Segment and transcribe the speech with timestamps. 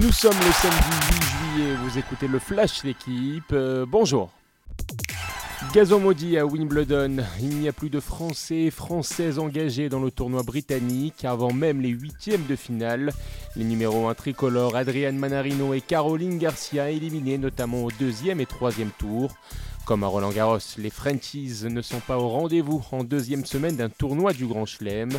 [0.00, 0.78] Nous sommes le samedi
[1.10, 3.52] 8 juillet, vous écoutez le Flash l'équipe.
[3.52, 4.30] Euh, bonjour.
[5.74, 7.18] Gazon maudit à Wimbledon.
[7.38, 11.82] Il n'y a plus de Français et Françaises engagés dans le tournoi britannique avant même
[11.82, 13.12] les huitièmes de finale.
[13.56, 18.90] Les numéros 1 tricolores Adrian Manarino et Caroline Garcia éliminés notamment au deuxième et troisième
[18.98, 19.34] tour.
[19.84, 23.90] Comme à Roland Garros, les Frenchies ne sont pas au rendez-vous en deuxième semaine d'un
[23.90, 25.10] tournoi du Grand Chelem.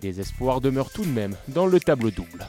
[0.00, 2.46] Des espoirs demeurent tout de même dans le tableau double.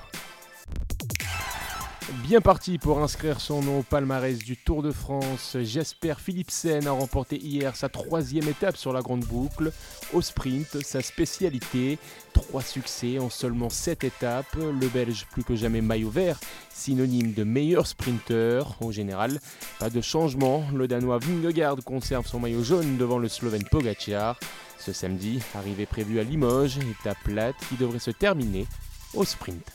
[2.24, 6.92] Bien parti pour inscrire son nom au palmarès du Tour de France, Jasper Philipsen a
[6.92, 9.74] remporté hier sa troisième étape sur la grande boucle.
[10.14, 12.00] Au sprint, sa spécialité,
[12.32, 14.56] trois succès en seulement sept étapes.
[14.56, 16.40] Le Belge plus que jamais maillot vert,
[16.74, 18.64] synonyme de meilleur sprinter.
[18.80, 19.42] Au général,
[19.78, 20.64] pas de changement.
[20.74, 24.40] Le Danois Vingegaard conserve son maillot jaune devant le Slovène Pogacar.
[24.80, 28.66] Ce samedi, arrivée prévue à Limoges, étape plate qui devrait se terminer
[29.14, 29.74] au sprint.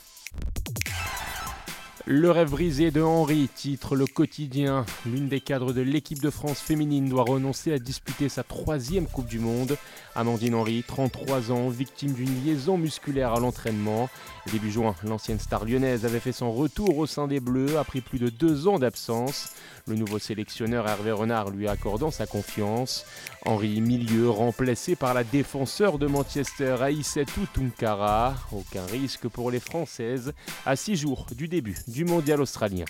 [2.11, 4.83] Le rêve brisé de Henri titre le quotidien.
[5.05, 9.27] L'une des cadres de l'équipe de France féminine doit renoncer à disputer sa troisième Coupe
[9.27, 9.77] du Monde.
[10.15, 14.09] Amandine Henry, 33 ans, victime d'une liaison musculaire à l'entraînement.
[14.51, 18.17] Début juin, l'ancienne star lyonnaise avait fait son retour au sein des Bleus après plus
[18.17, 19.53] de deux ans d'absence.
[19.85, 23.05] Le nouveau sélectionneur Hervé Renard lui accordant sa confiance.
[23.45, 28.35] Henri Milieu remplacé par la défenseur de Manchester Aïssatou Tunkara.
[28.51, 30.33] Aucun risque pour les Françaises
[30.65, 32.85] à six jours du début mondial australien.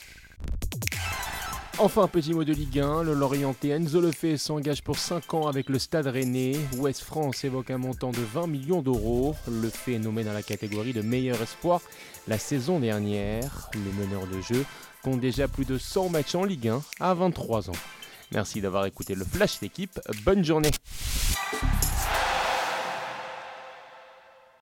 [1.82, 5.70] Enfin, petit mot de Ligue 1, le Lorienté Enzo Lefebvre s'engage pour 5 ans avec
[5.70, 6.58] le Stade Rennais.
[6.78, 9.34] Ouest France évoque un montant de 20 millions d'euros.
[9.48, 11.80] Le fait est nommé dans la catégorie de meilleur espoir
[12.28, 13.70] la saison dernière.
[13.74, 14.66] Le meneur de jeu
[15.04, 17.80] compte déjà plus de 100 matchs en Ligue 1 à 23 ans.
[18.34, 20.02] Merci d'avoir écouté le Flash d'équipe.
[20.26, 20.72] Bonne journée.